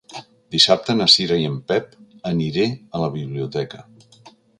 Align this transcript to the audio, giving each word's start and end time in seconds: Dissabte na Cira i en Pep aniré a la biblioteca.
Dissabte 0.53 0.93
na 1.01 1.05
Cira 1.15 1.37
i 1.41 1.45
en 1.49 1.59
Pep 1.71 1.93
aniré 2.29 2.65
a 2.71 3.03
la 3.05 3.11
biblioteca. 3.19 3.83